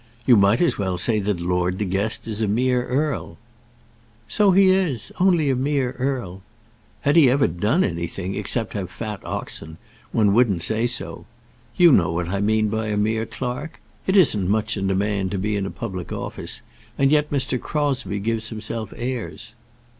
[0.25, 3.37] "You might as well say that Lord De Guest is a mere earl."
[4.27, 6.41] "So he is only a mere earl.
[7.01, 9.77] Had he ever done anything except have fat oxen,
[10.11, 11.27] one wouldn't say so.
[11.75, 13.79] You know what I mean by a mere clerk?
[14.07, 16.63] It isn't much in a man to be in a public office,
[16.97, 17.61] and yet Mr.
[17.61, 19.53] Crosbie gives himself airs."